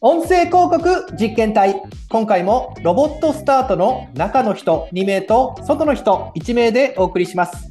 [0.00, 7.68] 音声広告実験体今回もロボットスタートの中の人2名と外の人1名でお送りします。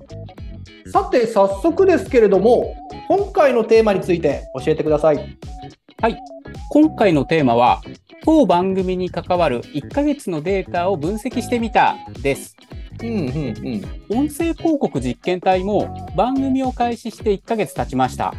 [0.92, 2.76] さて早速ですけれども
[3.08, 5.38] 今回のテーマについて教えてください。
[6.02, 6.18] はい。
[6.70, 7.82] 今回のテーマは
[8.26, 12.58] 当番組に関わる1ヶ月のデータを分析してみたです。
[13.02, 13.18] うんうん
[14.10, 14.28] うん。
[14.28, 18.34] 音声広告実験体も番組を開始して1ヶ月経ちました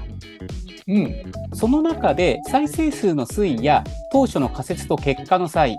[0.89, 1.15] うん
[1.55, 5.79] その中で再生数の推移や当初の仮説と結果の際、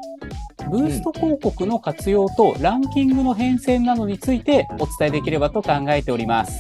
[0.70, 6.60] ブースト広告の活用とランキングの変遷などについてお伝えできればと考えております。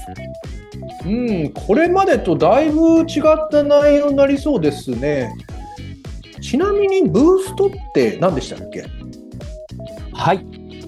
[1.05, 5.31] うん、これまでとだいぶ違った内容になりそうですね。
[6.41, 8.85] ちなみにブーストって何でしたっけ？
[10.13, 10.43] はい。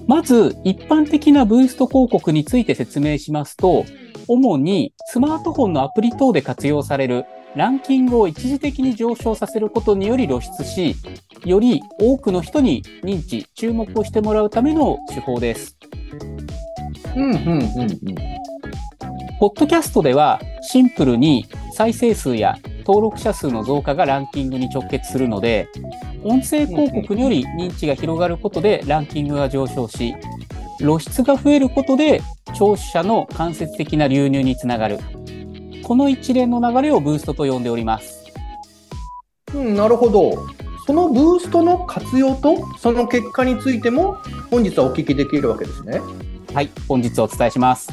[0.08, 3.84] まず、一般的なブースト広告について説明しますと、
[4.26, 7.24] 主にスマートフォンのアプリ等で活用される
[7.54, 10.96] ランキングを一時的に上昇させることにより露出し、
[11.44, 15.76] より多くの人に認知、注目をしてもらうための手法です。
[17.14, 17.98] うんうんうんうん。
[19.38, 25.68] ポッドキャストではシンプルに再生数や登録者数の増加がランキングに直結するので、
[26.24, 30.14] 音声広告により認知が広がることでランキングが上昇し、
[30.78, 32.22] 露出が増えることで
[32.54, 34.98] 聴取者の間接的な流入につながる。
[35.82, 38.24] この一連の流れをブーストと呼んでおります。
[39.54, 40.46] うん、なるほど。
[40.86, 44.16] そのブーストの活用とその結果についても
[44.50, 46.00] 本日はお聞きできるわけですね。
[46.52, 47.88] はい、本日お伝えします。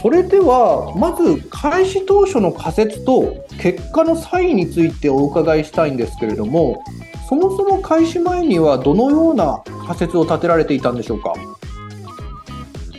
[0.00, 6.82] それではまず開始当初の仮説と結果の差異についてお伺いしたいんですけれども
[7.28, 11.34] そもそも開始前にはどのような仮説を立てられていたんでしょうか？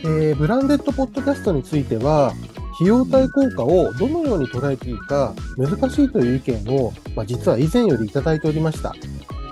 [0.04, 2.34] えーブランデッドポッドキャストについては、
[2.74, 8.94] 費用対効果をどのように捉えていいか難しいという意見を、まあ、実は以前よりいただいておりました。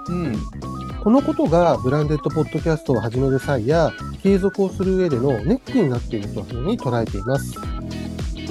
[0.08, 0.34] うん
[1.02, 3.90] このことがブランデッドポッドキャストを始める際や
[4.22, 7.56] 継続をする上でのネックになっているというふうに捉えています。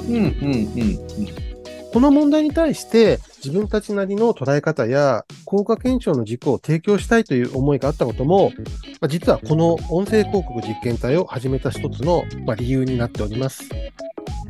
[0.08, 1.50] うんうんうん
[1.92, 8.52] この問題に対して自分たちなりの捉え方や効果検証の軸を提供したいという思いがあったことも、
[9.00, 13.68] まあ実はこの音声広告実験体を始めた一つのまあ理由になっております。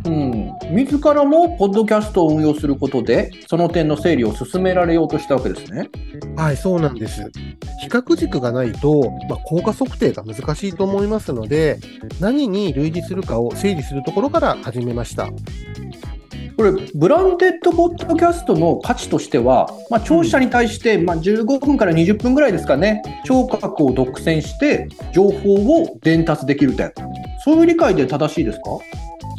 [0.04, 5.90] うん、自らもポッドキャストを運用することでその点の整理を進められようとしたわけですね。
[6.36, 7.30] はい、そうなんです。
[7.82, 11.78] 比較軸がないと、まあ、効果測定が難しいと思いますので、
[12.20, 15.28] 何に類似するかを整理するところから始めました。
[16.56, 26.92] これブランデッドポッドキャストの価値としては、まあ、聴取者に対して、まあ、15分から20分ぐらいですかね聴覚を独占して情報を伝達できる点
[27.46, 28.64] そういう理解で正しいですか？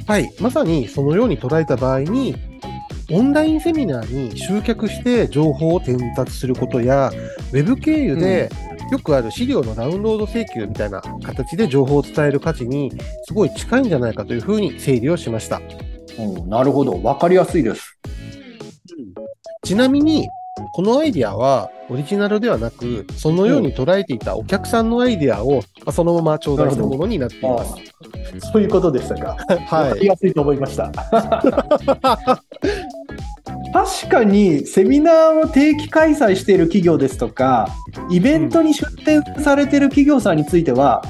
[0.08, 2.36] はい、まさにそのように捉えた場合に、
[3.12, 7.12] オンラインセミナーに集客して情報を伝達することや、
[7.52, 8.50] ウェブ経由で
[8.92, 12.92] よくある資料のダウンロード請求みたいな形で情報を伝える価値に
[13.26, 15.62] すごい近いんじゃないかというふうに整理をしました。
[16.20, 17.98] うん、なるほど分かりやすいです。
[19.64, 20.28] ちなみに、
[20.74, 27.76] このアイディアはオリジナルではなく、そのように捉えていたお客さんのアイディアを、まあそのまま頂戴したものになっています。
[28.40, 29.38] そういうことでしたか。
[29.48, 30.06] 分はい。
[30.06, 30.92] やすいと思いました。
[33.74, 37.70] 確かにセミナーを定期開催している企業ですとか
[38.10, 41.02] イベントに出展されている企業さんについては、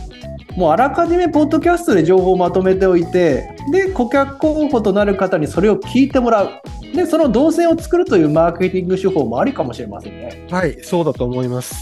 [0.55, 6.49] もうあらかじめポッドキャストで情報をまとめておいてで顧客候補となる方にそれを聞いてもらう
[6.93, 10.45] でその動線を作るというマーケティング手法もありかもしれませんね。
[10.51, 11.75] はい、そうだと思います。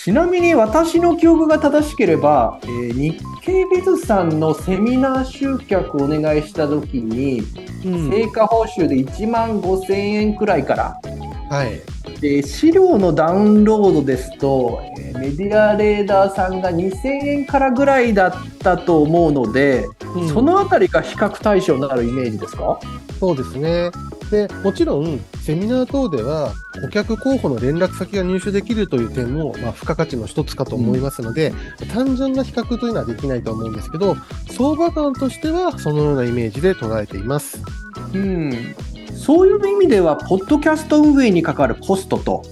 [0.00, 7.40] ちなみに私の記憶が正しければ、えー日経ビズさんのセミナー集客をお願いした時に、
[7.84, 11.00] うん成果報酬で1万5000円くらいから、
[11.50, 11.80] はい。
[12.20, 22.78] で資料のダウンロードですと、えーメディアレーダーさんが2000円からぐらいだったと思うので、うんそのあたりが比較対象になるイメージですか？
[23.18, 23.90] そうですね。
[24.30, 26.52] で、もちろん、セミナー等では、
[26.82, 31.52] 顧客候補の連絡先が入手できるという点も、まあ、付加価値の一つかと思いますので、
[31.92, 34.16] 単純な比較というのはできないと思うんですけど、
[34.50, 37.62] 相場感としては、そのようなイメージで捉えています。
[38.14, 38.74] うん、
[39.14, 42.42] そういう意味では、ポッドキャスト運営にかかるコストと、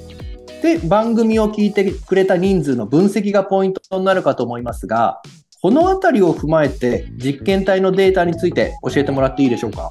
[0.63, 5.21] で、番組を聞いてくれた人数の分析がポイントになるかと思いますが、
[5.61, 9.91] このあたりを踏まえて、実験体のデータについて教えてもらっていいでしょうか？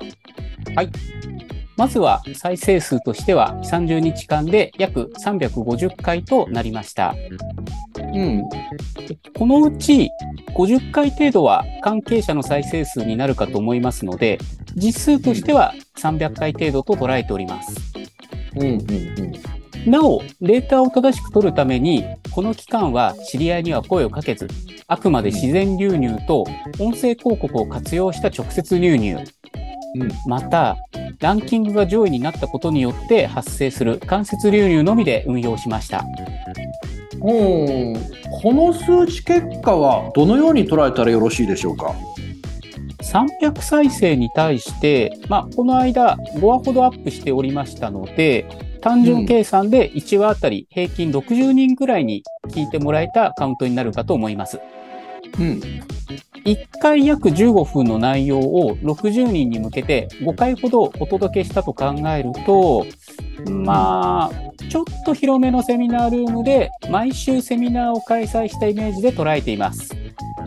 [1.78, 7.16] まずは再生数としては30日間で約350回となりました。
[7.98, 8.48] うん、
[9.08, 10.10] でこのうち
[10.56, 14.40] 50回程度は関係者の再生数になるかと思いますので、
[14.76, 17.76] 実数としては300回程度と捉えております。
[18.56, 19.92] うん、うん、うん。
[19.92, 24.48] なお、データを正しく取るために、この期間は知り合いには声をかけず、
[24.88, 26.44] あくまで自然流入と
[26.80, 29.45] 音声広告を活用した直接流入、うん
[30.28, 30.78] また、
[31.20, 36.04] ランキングが上位になったことによって発生する間接流入のみで運用しました。
[37.22, 37.94] うん
[38.42, 41.96] この数値結果はどのように捉えたらよろしいでしょうか
[43.02, 48.46] ？300再生に対して、まあ、この間5話ほどアップしておりましたので、
[48.82, 54.60] 単純計算で1話あたり平均60人ぐらいに聞いてもらえたカウントになるかと思います。
[55.40, 55.62] うん
[56.46, 62.86] 1回約15分の内容を60人に向けて5回ほどお届けしたと考えると、
[63.50, 64.32] まあ、
[64.70, 69.96] ちょっと広めのセミナールームで毎週セミナーを開催したイメージで捉えています。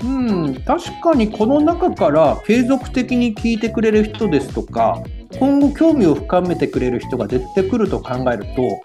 [0.04, 5.02] うん、確かにこの中から継続的に聞いてくれる人ですとか
[5.40, 8.80] 今後興味を深めてくれる人が出てくると考えると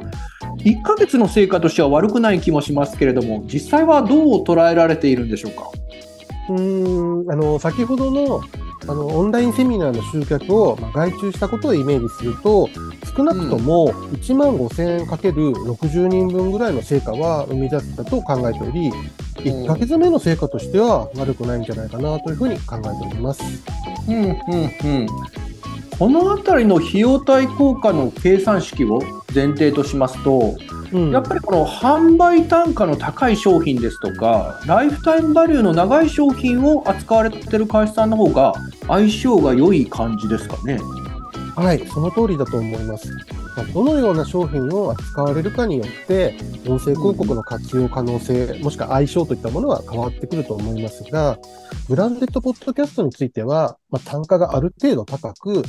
[0.64, 5.70] 1ヶ月の成果としては悪くない気もしますけれども実際はどう捉えられているんでしょうか？
[6.50, 8.42] うーん、あの、先ほどの、
[8.84, 12.70] あの、オンラインセミナーの集客を、まあ、外注したことをイメージすると、
[13.16, 18.92] 少なくとも1万5000円かける60人分ぐらいの成果は生み出せたと考えており、
[19.36, 23.44] 1ヶ月目の成果としては悪くないんじゃないかなというふうに考えております。
[24.08, 24.28] うんうんう
[25.06, 25.08] ん
[26.00, 29.00] この辺りの費用対効果の計算式を
[29.34, 30.56] 前提としますと、
[30.94, 38.54] うんやっぱりこの販売単価の高い商品ですとか、ライフタイムバリューの長い商品を扱われている会社さんの方が
[38.88, 40.80] 相性が良い感じですかね？
[41.56, 43.12] はい、その通りだと思います。
[43.56, 46.36] まあどのような商品を扱われるかによって、
[46.68, 51.38] 音声広告の活用可能性、もしくは相性といったものは変わってくると思いますが、
[51.88, 55.64] ブランデッドポッドキャストについては、まあ、単価がある程度高く、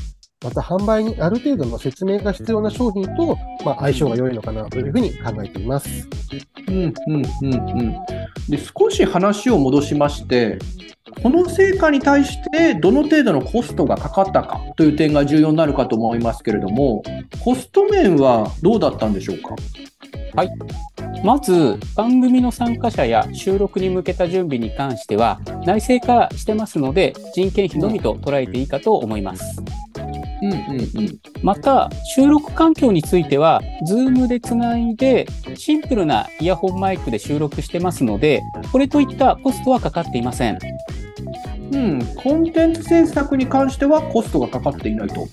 [0.45, 6.07] また販売にある程度の説明が必要な商品と、まあ、相性が良いのかなというふうに考えています。
[6.69, 7.93] うんうんうんうん。
[8.49, 10.59] で、少し話を戻しまして、
[11.23, 17.03] この成果に対してどの程度のコストがかかったかという点が重要になるかと思いますけれども、
[17.41, 19.57] コスト面はどうだったんでしょうか？
[21.23, 29.63] まず、番組の参加者や収録に向けた準備に関しては、内製化してますので、人件費のみと捉えていいかと思います。
[30.45, 31.21] うんうん。
[31.43, 38.43] また、収録環境については、Zoom でつないで、シンプルなイヤホンマイクで収録してますので、
[38.73, 40.59] これといったコストはかかっていません。
[41.73, 45.27] うん、コンテンツ制作に関してはコストがかかっていないと。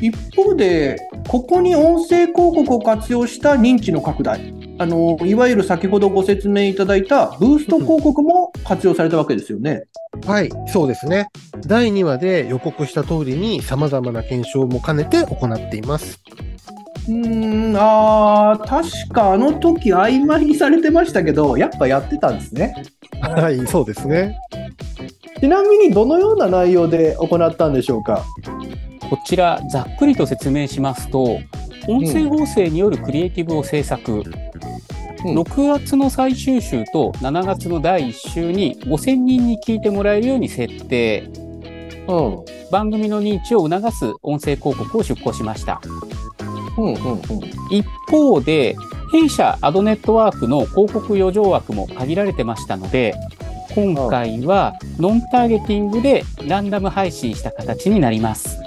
[0.00, 0.96] 一方で、
[1.28, 9.84] ここに音声広告を活用した認知の拡大、あのいわゆる先ほどご説明いただいたブースト広告も活用されたわけですよね。
[10.26, 11.28] はい、そうですね。
[11.66, 16.20] 第2話で予告した通りに様々な検証も兼ねて行っています。
[17.08, 22.74] うーん、あー確かあの時曖昧にされてましたけど、やっぱやってたんですね。
[23.22, 24.36] はい、そうですね。
[25.40, 28.24] ちなみにどのような内容で行ったんでしょうか？
[29.08, 31.38] こちら、ざっくりと説明しますと、
[31.88, 34.47] 音声合成によるクリエイティブを制作、うん
[35.22, 41.28] 6月の最終週と7月の第1週に5000人に聞いてもらえるように設定、
[42.06, 45.80] うん、番組の認知を促す音声広告を出稿しました。
[46.76, 47.20] うん、うん、うん。
[47.70, 48.76] 一方で、
[49.10, 53.14] 弊社アドネットワークの広告余剰枠も限られてましたので、
[53.74, 58.60] 今回はノンターゲティングでランダム配信した形になります。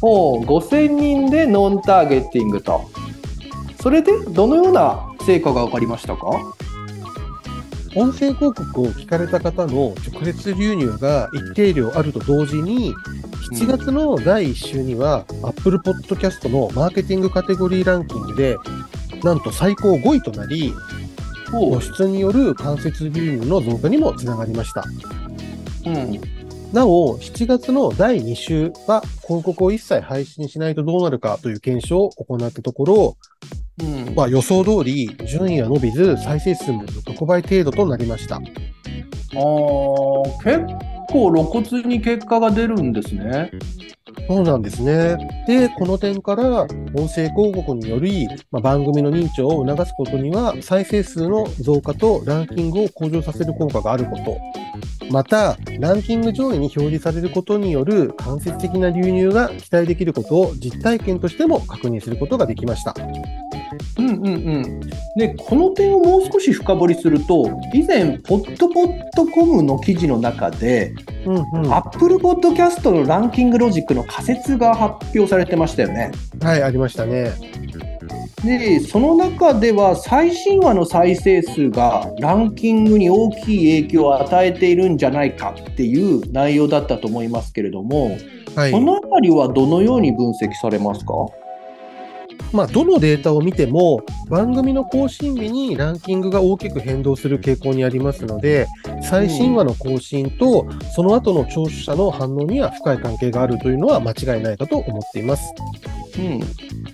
[0.00, 2.90] お5000人でノンターゲティングと。
[3.80, 6.26] それでどのような成果が分かりましたか？
[7.94, 12.94] 音声広告を聞かれた方の直接流入が一定量あると同時に、
[13.52, 18.56] 7月の第1週には、Apple Podcast のマーケティングカテゴリーランキングで、
[19.22, 20.72] なんと最高5位となり、
[21.50, 24.82] 露出による間接流入の増加にもつながりました。
[25.84, 26.20] うん、
[26.72, 33.16] なお、7月の第2週は広告を一切配信しないとどうなるかという検証を行ったところ、
[33.80, 38.36] うんまあ、予想通り順位は伸びず再生数も6倍程度となりました。
[38.36, 38.42] あー
[40.42, 40.60] 結
[41.08, 43.52] 構露骨に結果が出るんですね。
[44.26, 45.16] そうなんですね。
[45.46, 54.38] で、この点から音声広告により、まあ、番組の認知を促すことには再生数の増加とランキングを向上させる効果があること。
[55.10, 62.94] また、ランキング上位に表示されることによる間接的な流入が期待できることを実体験としても確認することができました。
[63.98, 64.80] うんうんうん。
[65.16, 70.94] で、この点をもう少し深掘りすると、以前、ポッドポッドコムの記事の中で、
[71.26, 71.68] うんうん。
[71.68, 76.10] は Apple Podcast のランキングロジックの仮説が発表されてましたよね。
[76.56, 77.32] い、ありましたね。
[78.44, 88.16] で、その中では最新話の再生数がランキングに大きい影響を与えているんじゃないかっていう内容だったと思いますけれども、
[88.54, 88.80] はいこ。
[88.80, 91.14] のあたりはどのように分析されますか？
[92.52, 98.66] まあ、どのデータを見ても、番組の更新日にランキングが大きく変動する傾向にありますので、
[99.02, 105.52] 最新話の更新と、その後の聴取者の反応には深い関係があるというのは間違いないかと思っています。
[106.18, 106.40] うん。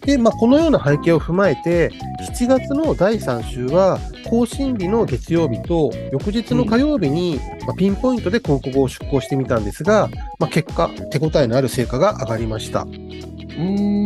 [0.01, 1.91] で、まあ、このような背景を踏まえて、
[2.33, 12.83] 7月の第3週は、更新日の月曜日と、翌日の火曜日に、まあ、ピンポイントで広告を出稿してみたんですが、まあ、結果、手応えのある成果が上がりました。
[12.83, 14.04] うーん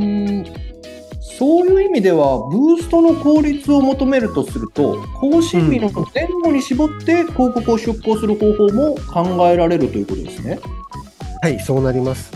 [1.38, 10.59] そういう意味では、ブーストの効率を求めるとすると、更新日の前後に絞って広告を出稿する方法も考えられるということですね。
[11.40, 12.33] はい、そうなります。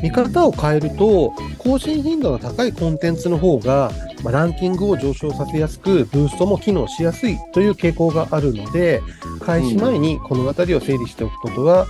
[0.00, 3.90] 見方を変えると、更新頻度の高いコンテンツの方が、
[4.22, 9.02] まあ、ランキングを上昇させやすく、ブーストも機能しやすいという傾向があるので、
[9.40, 11.88] 開始前にこの辺りを整理しておくことは、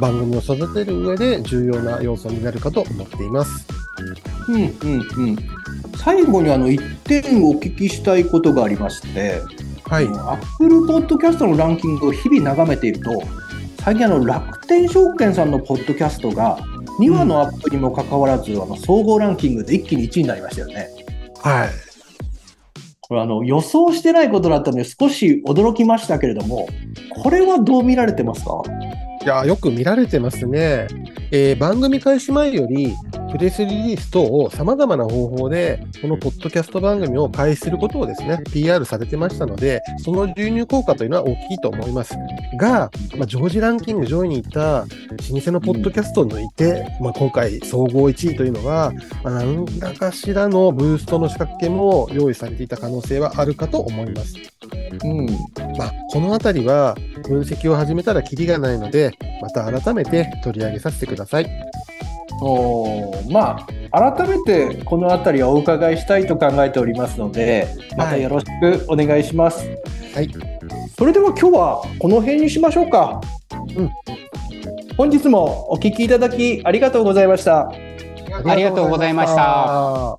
[0.00, 3.66] 番組を育てる上で重要な要素になるかと思っています。
[4.48, 4.68] うんうん
[5.18, 5.61] うん。
[6.04, 9.40] 最後にあの一点お聞きしたいことがありまして、
[9.84, 10.06] はい。
[10.06, 13.22] アップルポッドキャストのランキングを日々眺めていると、
[13.84, 16.58] 最近あの楽天証券さんのポッドキャストが
[16.98, 20.88] 2話のアップにもかかわらず、あの総合ランキングで一気に1位になりましたよね。
[21.40, 21.68] はい。
[23.00, 26.66] これあの予想してないことだったので少し驚きましたけれども、
[27.22, 28.62] これはどう見られてますか？
[29.22, 30.88] いや、よく見られてますね。
[31.30, 32.92] えー番組開始前より、
[33.32, 42.14] プレスリリース等を様々な方法で、このポッドキャスト番組を開始することをですね、PR されてましたので、その流入効果というのは大きいと思います。
[42.58, 44.80] が、まあ、常時ランキング上位にいた
[45.30, 48.92] 老舗のポッドキャストを抜いて、まあ、今回総合1位というのは、
[49.24, 54.34] まあ、何らかしらのブーストの仕掛けも用意されていた可能性はあるかと思います。
[55.04, 55.26] うん。
[55.78, 56.96] まあ、このあたりは
[57.26, 61.71] 分析を始めたらキリがないので、また改めて取り上げさせてください。
[62.44, 69.64] おーまあ、改めてこの辺りはお伺いしたいと考えておりますので、またよろしくお願いします。
[70.14, 70.28] はい。
[70.98, 73.20] それでは今日はこの辺にしましょうか。
[73.76, 73.90] うん。
[74.96, 77.72] 本日もお聞きいただきありがとうございました。
[78.44, 80.18] ありがとうございました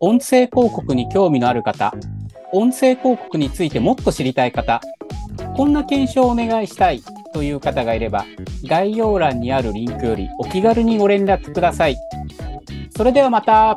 [0.00, 1.94] 音声広告に興味のある方、
[2.52, 4.82] 音声広告についてもっと知りたい方、
[5.56, 7.00] こんな検証をお願いしたい
[7.34, 8.24] という方がいれば、
[8.64, 11.96] 概要欄にあるリンクよりお気軽にご連絡ください。
[12.96, 13.76] それではまた。